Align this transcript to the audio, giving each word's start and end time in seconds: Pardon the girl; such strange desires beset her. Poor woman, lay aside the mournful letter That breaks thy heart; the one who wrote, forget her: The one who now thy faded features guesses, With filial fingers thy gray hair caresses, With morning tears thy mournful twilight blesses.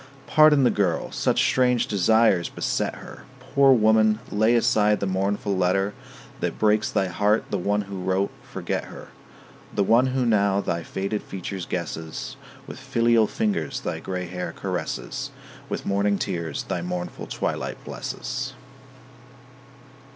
Pardon 0.25 0.63
the 0.63 0.71
girl; 0.71 1.11
such 1.11 1.45
strange 1.45 1.85
desires 1.85 2.49
beset 2.49 2.95
her. 2.95 3.25
Poor 3.39 3.71
woman, 3.71 4.17
lay 4.31 4.55
aside 4.55 4.99
the 4.99 5.05
mournful 5.05 5.55
letter 5.55 5.93
That 6.39 6.57
breaks 6.57 6.89
thy 6.89 7.05
heart; 7.07 7.43
the 7.51 7.59
one 7.59 7.81
who 7.81 8.01
wrote, 8.01 8.31
forget 8.41 8.85
her: 8.85 9.09
The 9.75 9.83
one 9.83 10.07
who 10.07 10.25
now 10.25 10.59
thy 10.59 10.81
faded 10.81 11.21
features 11.21 11.67
guesses, 11.67 12.35
With 12.65 12.79
filial 12.79 13.27
fingers 13.27 13.81
thy 13.81 13.99
gray 13.99 14.25
hair 14.25 14.53
caresses, 14.53 15.29
With 15.69 15.85
morning 15.85 16.17
tears 16.17 16.63
thy 16.63 16.81
mournful 16.81 17.27
twilight 17.27 17.77
blesses. 17.85 18.53